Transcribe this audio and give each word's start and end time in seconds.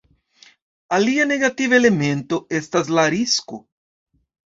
Alia 0.99 1.27
negativa 1.33 1.79
elemento 1.81 2.43
estas 2.63 2.93
la 2.99 3.09
risko. 3.19 3.65